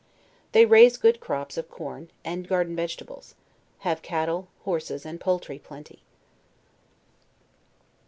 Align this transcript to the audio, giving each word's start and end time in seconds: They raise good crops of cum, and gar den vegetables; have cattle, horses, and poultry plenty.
They 0.53 0.65
raise 0.65 0.97
good 0.97 1.19
crops 1.19 1.57
of 1.57 1.69
cum, 1.69 2.07
and 2.25 2.47
gar 2.47 2.63
den 2.63 2.75
vegetables; 2.75 3.35
have 3.81 4.01
cattle, 4.01 4.47
horses, 4.63 5.05
and 5.05 5.21
poultry 5.21 5.59
plenty. 5.59 6.01